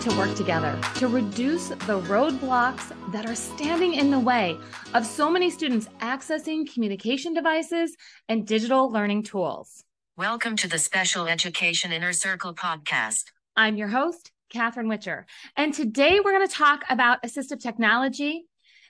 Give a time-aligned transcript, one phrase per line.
[0.00, 4.56] need to work together to reduce the roadblocks that are standing in the way
[4.94, 7.96] of so many students accessing communication devices
[8.28, 9.84] and digital learning tools.
[10.16, 13.24] Welcome to the Special Education Inner Circle podcast.
[13.56, 15.26] I'm your host, Catherine Whitaker,
[15.56, 18.46] and today we're going to talk about assistive technology,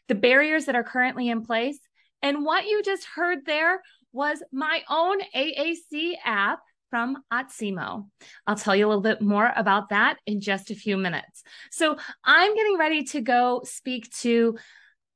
[0.07, 1.79] the barriers that are currently in place,
[2.23, 3.83] and what you just heard there
[4.13, 6.61] was my own AAC app
[6.91, 8.07] from Otsimo.
[8.47, 11.43] I'll tell you a little bit more about that in just a few minutes.
[11.71, 14.59] So I'm getting ready to go speak to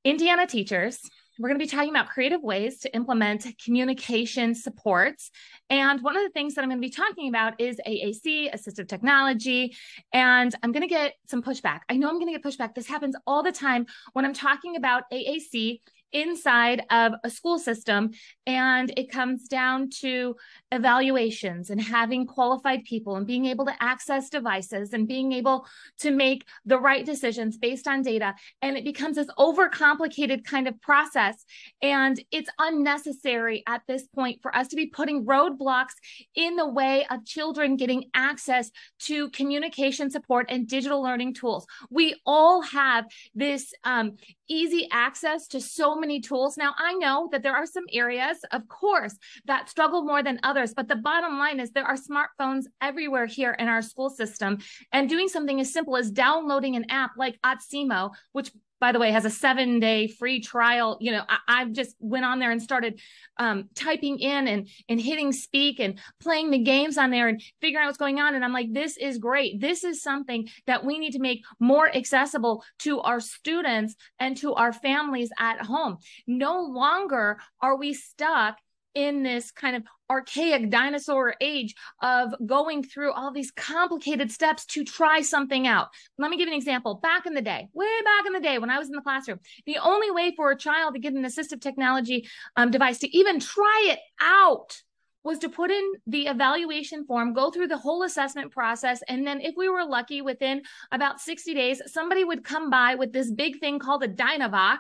[0.05, 1.01] Indiana teachers.
[1.39, 5.33] We're going to be talking about creative ways to implement communication supports.
[5.69, 8.87] And one of the things that I'm going to be talking about is AAC, assistive
[8.87, 9.75] technology.
[10.13, 11.81] And I'm going to get some pushback.
[11.89, 12.75] I know I'm going to get pushback.
[12.77, 15.81] This happens all the time when I'm talking about AAC
[16.15, 18.13] inside of a school system.
[18.47, 20.37] And it comes down to
[20.73, 25.67] evaluations and having qualified people and being able to access devices and being able
[25.99, 28.35] to make the right decisions based on data.
[28.63, 31.45] And it becomes this overcomplicated kind of process.
[31.83, 35.95] And it's unnecessary at this point for us to be putting roadblocks
[36.35, 41.67] in the way of children getting access to communication support and digital learning tools.
[41.91, 44.17] We all have this um,
[44.49, 46.57] easy access to so many tools.
[46.57, 49.17] Now, I know that there are some areas, of course,
[49.47, 53.53] that struggle more than others, but the bottom line is there are smartphones everywhere here
[53.53, 54.59] in our school system.
[54.93, 58.51] And doing something as simple as downloading an app like Otsimo, which
[58.85, 60.99] by the way, has a seven day free trial.
[61.01, 63.01] You know, I, I just went on there and started
[63.39, 67.83] um, typing in and, and hitting speak and playing the games on there and figuring
[67.83, 68.35] out what's going on.
[68.35, 69.59] And I'm like, this is great.
[69.59, 74.53] This is something that we need to make more accessible to our students and to
[74.53, 75.97] our families at home.
[76.27, 78.59] No longer are we stuck
[78.95, 84.85] in this kind of archaic dinosaur age of going through all these complicated steps to
[84.85, 85.89] try something out.
[86.19, 86.97] Let me give you an example.
[86.97, 89.41] Back in the day, way back in the day when I was in the classroom,
[89.67, 93.41] the only way for a child to get an assistive technology um, device to even
[93.41, 94.83] try it out
[95.25, 99.03] was to put in the evaluation form, go through the whole assessment process.
[99.09, 100.63] And then, if we were lucky, within
[100.93, 104.79] about 60 days, somebody would come by with this big thing called a Dynavox.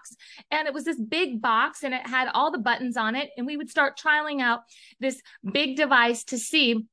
[0.50, 3.30] And it was this big box and it had all the buttons on it.
[3.36, 4.60] And we would start trialing out
[5.00, 6.84] this big device to see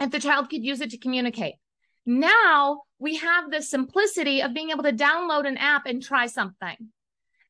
[0.00, 1.54] if the child could use it to communicate.
[2.06, 6.76] Now we have the simplicity of being able to download an app and try something.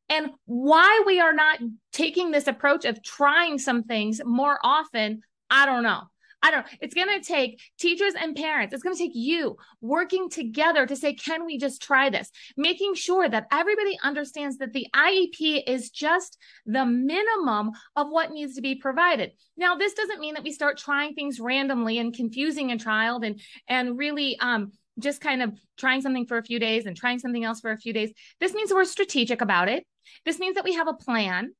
[0.08, 1.58] And why we are not
[1.92, 6.00] taking this approach of trying some things more often I don't know.
[6.44, 6.66] I don't.
[6.80, 8.74] It's going to take teachers and parents.
[8.74, 12.30] It's going to take you working together to say, can we just try this?
[12.56, 18.56] Making sure that everybody understands that the IEP is just the minimum of what needs
[18.56, 19.32] to be provided.
[19.56, 23.40] Now, this doesn't mean that we start trying things randomly and confusing a child and,
[23.68, 27.44] and really, um, just kind of trying something for a few days and trying something
[27.44, 28.10] else for a few days.
[28.40, 29.86] This means we're strategic about it.
[30.26, 31.52] This means that we have a plan.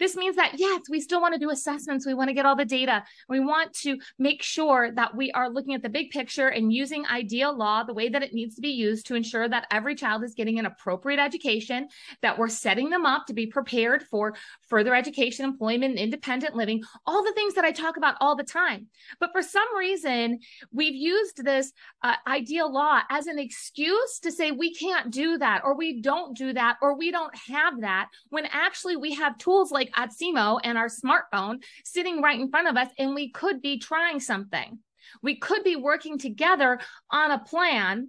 [0.00, 2.06] This means that, yes, we still want to do assessments.
[2.06, 3.04] We want to get all the data.
[3.28, 7.04] We want to make sure that we are looking at the big picture and using
[7.06, 10.24] IDEA law the way that it needs to be used to ensure that every child
[10.24, 11.88] is getting an appropriate education,
[12.22, 14.34] that we're setting them up to be prepared for
[14.68, 18.86] further education, employment, independent living, all the things that I talk about all the time.
[19.18, 20.40] But for some reason,
[20.72, 21.72] we've used this
[22.02, 26.34] uh, IDEA law as an excuse to say we can't do that, or we don't
[26.34, 30.60] do that, or we don't have that, when actually we have tools like like Otsimo
[30.62, 34.78] and our smartphone sitting right in front of us, and we could be trying something.
[35.22, 36.80] We could be working together
[37.10, 38.08] on a plan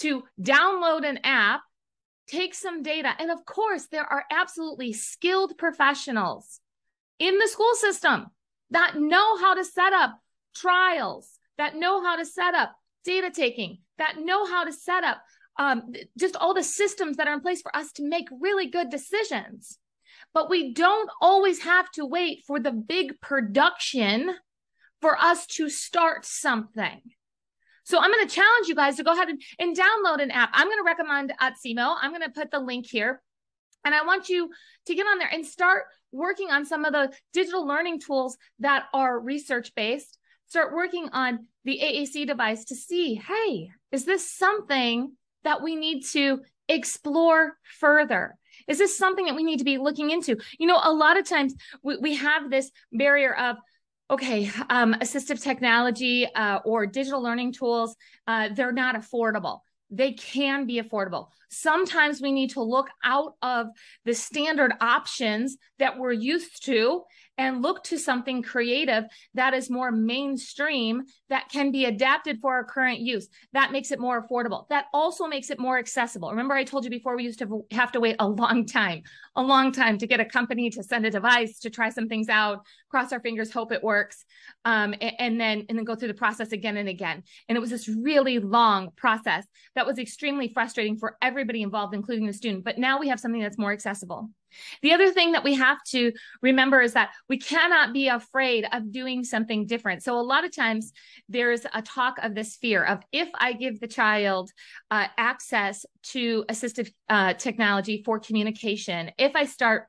[0.00, 1.62] to download an app,
[2.28, 3.12] take some data.
[3.18, 6.60] And of course, there are absolutely skilled professionals
[7.18, 8.26] in the school system
[8.70, 10.18] that know how to set up
[10.54, 15.22] trials, that know how to set up data taking, that know how to set up
[15.58, 18.90] um, just all the systems that are in place for us to make really good
[18.90, 19.78] decisions.
[20.36, 24.36] But we don't always have to wait for the big production
[25.00, 27.00] for us to start something.
[27.84, 30.50] So I'm going to challenge you guys to go ahead and, and download an app.
[30.52, 31.96] I'm going to recommend Otsimo.
[32.02, 33.22] I'm going to put the link here.
[33.82, 34.50] And I want you
[34.84, 38.88] to get on there and start working on some of the digital learning tools that
[38.92, 40.18] are research based.
[40.48, 45.12] Start working on the AAC device to see hey, is this something
[45.44, 48.36] that we need to explore further?
[48.68, 50.36] Is this something that we need to be looking into?
[50.58, 53.56] You know, a lot of times we, we have this barrier of,
[54.10, 57.96] okay, um, assistive technology uh, or digital learning tools,
[58.26, 59.60] uh, they're not affordable.
[59.90, 61.28] They can be affordable.
[61.48, 63.68] Sometimes we need to look out of
[64.04, 67.02] the standard options that we're used to
[67.38, 69.04] and look to something creative
[69.34, 73.28] that is more mainstream that can be adapted for our current use.
[73.52, 74.68] That makes it more affordable.
[74.68, 76.30] That also makes it more accessible.
[76.30, 79.02] Remember, I told you before we used to have to wait a long time,
[79.34, 82.28] a long time to get a company to send a device to try some things
[82.28, 82.64] out,
[82.96, 84.24] cross our fingers, hope it works,
[84.64, 87.22] um, and, and then and then go through the process again and again.
[87.46, 89.44] And it was this really long process
[89.74, 92.64] that was extremely frustrating for everybody involved, including the student.
[92.64, 94.30] But now we have something that's more accessible.
[94.80, 96.10] The other thing that we have to
[96.40, 100.02] remember is that we cannot be afraid of doing something different.
[100.02, 100.94] So, a lot of times
[101.28, 104.50] there's a talk of this fear of if I give the child
[104.90, 105.84] uh, access
[106.14, 109.88] to assistive uh, technology for communication, if I start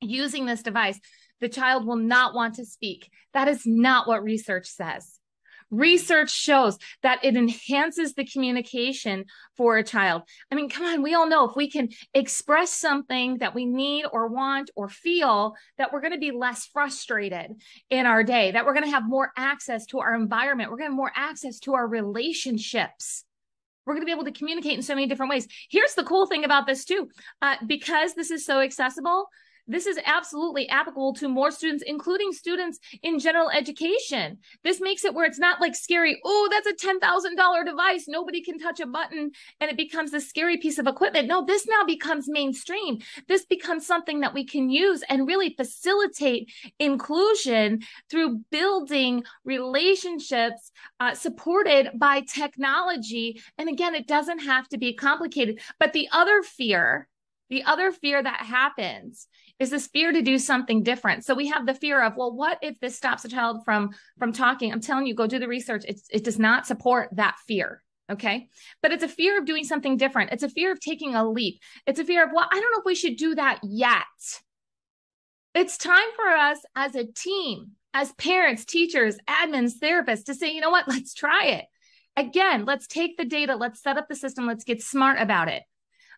[0.00, 0.98] using this device,
[1.42, 3.10] the child will not want to speak.
[3.34, 5.18] That is not what research says.
[5.70, 9.24] Research shows that it enhances the communication
[9.56, 10.22] for a child.
[10.50, 14.04] I mean, come on, we all know if we can express something that we need
[14.12, 17.52] or want or feel, that we're going to be less frustrated
[17.88, 20.90] in our day, that we're going to have more access to our environment, we're going
[20.90, 23.24] to have more access to our relationships.
[23.86, 25.48] We're going to be able to communicate in so many different ways.
[25.70, 27.08] Here's the cool thing about this, too.
[27.40, 29.26] Uh, because this is so accessible,
[29.68, 34.38] this is absolutely applicable to more students, including students in general education.
[34.64, 38.04] This makes it where it's not like scary, oh, that's a $10,000 device.
[38.08, 39.30] Nobody can touch a button
[39.60, 41.28] and it becomes a scary piece of equipment.
[41.28, 42.98] No, this now becomes mainstream.
[43.28, 47.80] This becomes something that we can use and really facilitate inclusion
[48.10, 53.40] through building relationships uh, supported by technology.
[53.58, 55.60] And again, it doesn't have to be complicated.
[55.78, 57.08] But the other fear,
[57.48, 59.28] the other fear that happens
[59.62, 61.24] is this fear to do something different.
[61.24, 64.32] So we have the fear of, well, what if this stops a child from from
[64.32, 64.72] talking?
[64.72, 65.84] I'm telling you, go do the research.
[65.86, 67.82] It's, it does not support that fear.
[68.10, 68.48] Okay.
[68.82, 70.32] But it's a fear of doing something different.
[70.32, 71.60] It's a fear of taking a leap.
[71.86, 74.02] It's a fear of, well, I don't know if we should do that yet.
[75.54, 80.60] It's time for us as a team, as parents, teachers, admins, therapists to say, you
[80.60, 81.66] know what, let's try it.
[82.16, 85.62] Again, let's take the data, let's set up the system, let's get smart about it.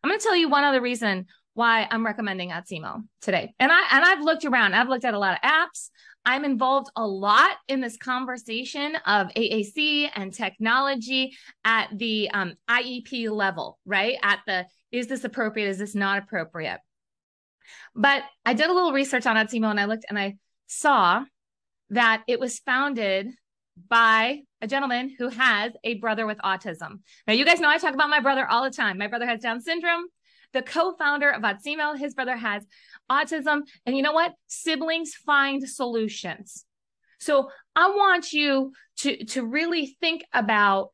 [0.02, 3.54] I'm going to tell you one other reason why I'm recommending Otsimo today.
[3.58, 4.74] And I and I've looked around.
[4.74, 5.90] I've looked at a lot of apps.
[6.26, 13.30] I'm involved a lot in this conversation of AAC and technology at the um, IEP
[13.30, 14.16] level, right?
[14.22, 15.68] At the is this appropriate?
[15.68, 16.80] Is this not appropriate?
[17.94, 20.36] But I did a little research on Otsimo and I looked and I
[20.66, 21.24] saw
[21.90, 23.30] that it was founded
[23.88, 27.00] by a gentleman who has a brother with autism.
[27.26, 28.98] Now, you guys know I talk about my brother all the time.
[28.98, 30.06] My brother has Down syndrome
[30.54, 31.98] the co-founder of Otsimo.
[31.98, 32.66] His brother has
[33.10, 33.62] autism.
[33.84, 34.32] And you know what?
[34.46, 36.64] Siblings find solutions.
[37.20, 40.88] So I want you to, to really think about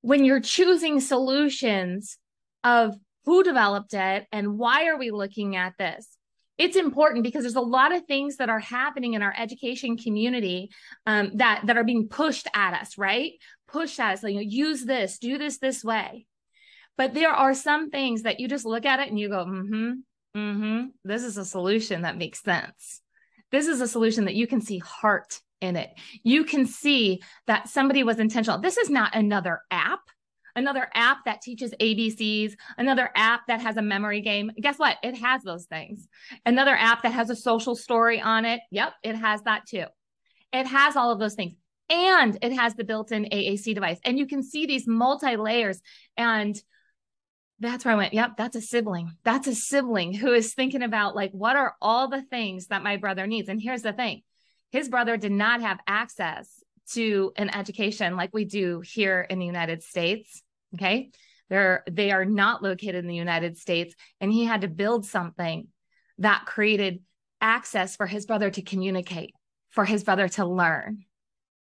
[0.00, 2.16] when you're choosing solutions
[2.62, 2.94] of
[3.24, 6.08] who developed it and why are we looking at this
[6.56, 10.70] it's important because there's a lot of things that are happening in our education community
[11.06, 13.32] um, that that are being pushed at us right
[13.66, 16.26] pushed at us like you know, use this do this this way
[16.96, 19.92] but there are some things that you just look at it and you go, mm-hmm,
[20.36, 20.86] mm-hmm.
[21.04, 23.00] This is a solution that makes sense.
[23.50, 25.90] This is a solution that you can see heart in it.
[26.22, 28.60] You can see that somebody was intentional.
[28.60, 30.00] This is not another app
[30.56, 34.50] another app that teaches ABCs, another app that has a memory game.
[34.60, 34.98] Guess what?
[35.02, 36.06] It has those things.
[36.46, 38.60] Another app that has a social story on it.
[38.70, 39.84] Yep, it has that too.
[40.52, 41.54] It has all of those things.
[41.90, 43.98] And it has the built in AAC device.
[44.04, 45.80] And you can see these multi layers
[46.16, 46.56] and
[47.60, 49.12] that's where I went, yep, that's a sibling.
[49.24, 52.96] That's a sibling who is thinking about like, what are all the things that my
[52.96, 53.48] brother needs?
[53.48, 54.22] And here's the thing
[54.70, 59.46] his brother did not have access to an education like we do here in the
[59.46, 60.42] United States.
[60.74, 61.10] Okay.
[61.48, 63.94] They're, they are not located in the United States.
[64.20, 65.68] And he had to build something
[66.18, 67.00] that created
[67.40, 69.34] access for his brother to communicate,
[69.70, 71.04] for his brother to learn.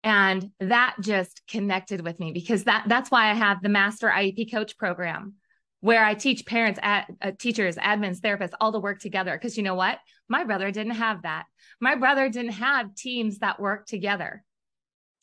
[0.03, 4.51] And that just connected with me because that that's why I have the Master IEP
[4.51, 5.35] Coach program
[5.83, 9.33] where I teach parents, at, uh, teachers, admins, therapists all to work together.
[9.33, 9.99] Because you know what?
[10.29, 11.43] My brother didn't have that.
[11.81, 14.45] My brother didn't have teams that work together.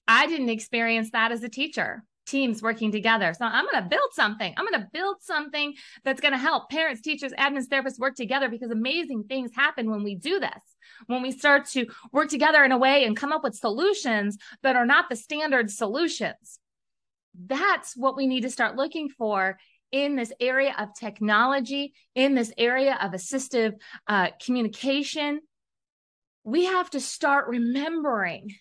[0.06, 3.32] I didn't experience that as a teacher, teams working together.
[3.32, 4.52] So I'm going to build something.
[4.54, 5.72] I'm going to build something
[6.04, 10.02] that's going to help parents, teachers, admins, therapists work together because amazing things happen when
[10.02, 10.62] we do this.
[11.06, 14.76] When we start to work together in a way and come up with solutions that
[14.76, 16.58] are not the standard solutions.
[17.46, 19.56] That's what we need to start looking for
[19.92, 23.74] in this area of technology, in this area of assistive
[24.06, 25.40] uh, communication,
[26.44, 28.54] we have to start remembering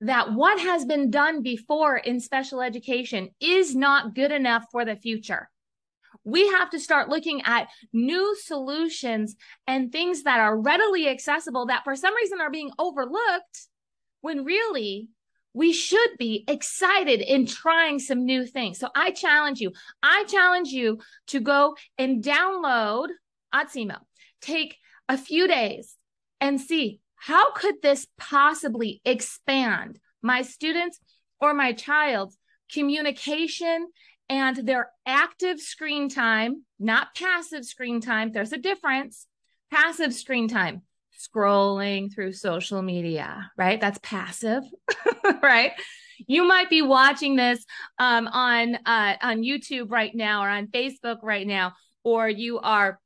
[0.00, 4.96] that what has been done before in special education is not good enough for the
[4.96, 5.48] future.
[6.24, 9.36] We have to start looking at new solutions
[9.66, 13.68] and things that are readily accessible that for some reason are being overlooked
[14.20, 15.08] when really
[15.54, 18.78] we should be excited in trying some new things.
[18.78, 23.08] So I challenge you, I challenge you to go and download
[23.54, 23.98] Otsimo.
[24.42, 24.76] Take
[25.08, 25.96] a few days
[26.40, 30.98] and see how could this possibly expand my students
[31.40, 32.36] or my child's
[32.72, 33.86] communication
[34.28, 38.32] and their active screen time, not passive screen time.
[38.32, 39.26] There's a difference.
[39.70, 40.82] Passive screen time
[41.18, 43.80] scrolling through social media, right?
[43.80, 44.62] That's passive,
[45.42, 45.72] right?
[46.26, 47.64] You might be watching this
[47.98, 53.00] um, on uh, on YouTube right now or on Facebook right now, or you are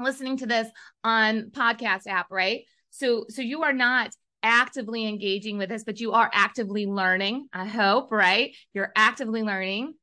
[0.00, 0.68] listening to this
[1.04, 2.62] on podcast app, right?
[2.90, 4.10] So so you are not
[4.42, 7.48] actively engaging with this, but you are actively learning.
[7.52, 8.54] I hope, right?
[8.72, 9.94] You're actively learning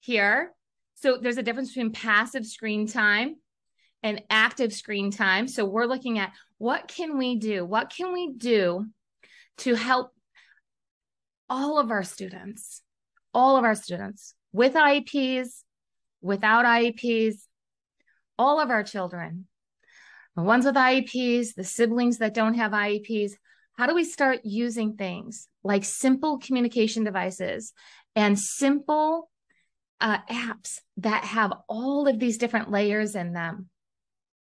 [0.00, 0.52] here.
[0.94, 3.36] So there's a difference between passive screen time
[4.02, 5.46] and active screen time.
[5.48, 7.64] So we're looking at what can we do?
[7.64, 8.86] What can we do
[9.58, 10.12] to help
[11.50, 12.82] all of our students,
[13.34, 15.48] all of our students with IEPs,
[16.20, 17.34] without IEPs,
[18.38, 19.48] all of our children,
[20.36, 23.32] the ones with IEPs, the siblings that don't have IEPs,
[23.76, 27.72] how do we start using things like simple communication devices
[28.14, 29.28] and simple
[30.00, 33.68] uh, apps that have all of these different layers in them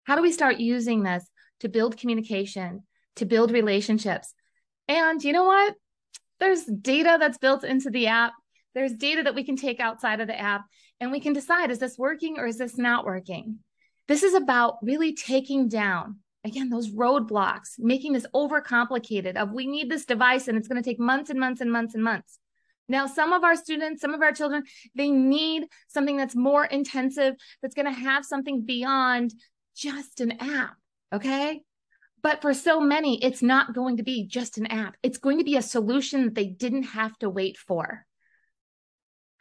[0.04, 1.24] how do we start using this
[1.60, 2.84] to build communication,
[3.18, 4.34] to build relationships?
[4.88, 5.76] And you know what?
[6.40, 8.34] There's data that's built into the app.
[8.74, 10.62] There's data that we can take outside of the app
[11.00, 13.60] and we can decide is this working or is this not working?
[14.08, 19.90] This is about really taking down again those roadblocks, making this overcomplicated of we need
[19.90, 22.40] this device and it's going to take months and months and months and months.
[22.88, 24.64] Now, some of our students, some of our children,
[24.96, 29.32] they need something that's more intensive, that's going to have something beyond
[29.76, 30.76] just an app.
[31.14, 31.64] Okay.
[32.22, 34.96] But for so many, it's not going to be just an app.
[35.02, 38.06] It's going to be a solution that they didn't have to wait for.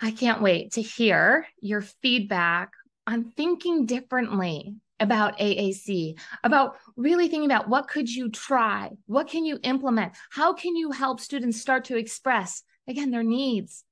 [0.01, 2.71] I can't wait to hear your feedback
[3.07, 8.91] on thinking differently about AAC, about really thinking about what could you try?
[9.07, 10.13] What can you implement?
[10.31, 13.85] How can you help students start to express, again, their needs,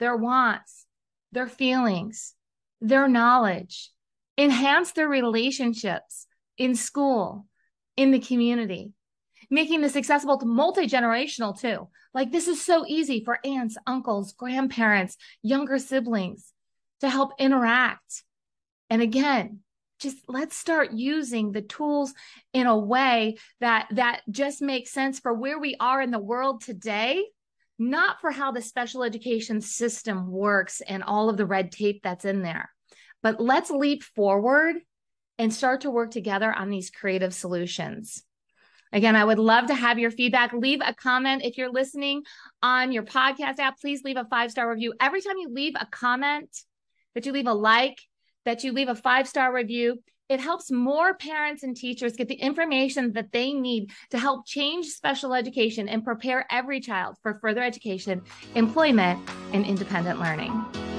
[0.00, 0.86] their wants,
[1.32, 2.34] their feelings,
[2.80, 3.90] their knowledge,
[4.36, 6.26] enhance their relationships
[6.58, 7.46] in school,
[7.96, 8.92] in the community,
[9.50, 11.88] making this accessible to multi generational too.
[12.12, 16.52] Like, this is so easy for aunts, uncles, grandparents, younger siblings
[17.00, 18.22] to help interact.
[18.88, 19.60] And again,
[19.98, 22.14] just let's start using the tools
[22.52, 26.62] in a way that that just makes sense for where we are in the world
[26.62, 27.24] today
[27.76, 32.24] not for how the special education system works and all of the red tape that's
[32.24, 32.70] in there
[33.22, 34.76] but let's leap forward
[35.38, 38.22] and start to work together on these creative solutions.
[38.92, 40.52] Again, I would love to have your feedback.
[40.52, 42.22] Leave a comment if you're listening
[42.62, 43.80] on your podcast app.
[43.80, 44.94] Please leave a five star review.
[45.00, 46.48] Every time you leave a comment,
[47.14, 47.98] that you leave a like,
[48.44, 49.98] that you leave a five star review,
[50.28, 54.86] it helps more parents and teachers get the information that they need to help change
[54.86, 58.22] special education and prepare every child for further education,
[58.54, 60.93] employment, and independent learning.